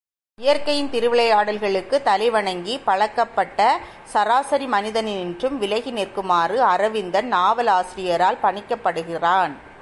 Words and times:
இயற்கையின் 0.39 0.89
திருவிளையாடல்களுக்குத் 0.91 2.07
தலைவணங்கிப் 2.07 2.81
பழக்கப்பட்ட 2.85 3.79
சராசரி 4.03 4.67
மனித 4.67 5.01
னினின்றும் 5.01 5.57
விலகி 5.57 5.91
நிற்குமாறு 5.91 6.55
அரவிந்தன் 6.55 7.33
நாவலாசிரியரால் 7.33 8.37
பணிக்கப்படுகிறான். 8.43 9.51